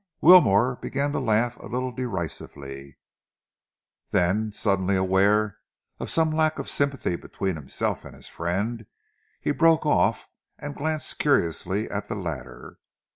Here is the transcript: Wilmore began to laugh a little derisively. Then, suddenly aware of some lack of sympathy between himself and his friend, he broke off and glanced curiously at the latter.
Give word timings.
Wilmore 0.19 0.77
began 0.77 1.11
to 1.11 1.19
laugh 1.19 1.57
a 1.57 1.67
little 1.67 1.91
derisively. 1.91 2.97
Then, 4.09 4.51
suddenly 4.51 4.95
aware 4.95 5.59
of 5.99 6.09
some 6.09 6.31
lack 6.31 6.57
of 6.57 6.67
sympathy 6.67 7.15
between 7.15 7.53
himself 7.55 8.03
and 8.03 8.15
his 8.15 8.27
friend, 8.27 8.87
he 9.39 9.51
broke 9.51 9.85
off 9.85 10.27
and 10.57 10.73
glanced 10.73 11.19
curiously 11.19 11.87
at 11.91 12.07
the 12.07 12.15
latter. 12.15 12.79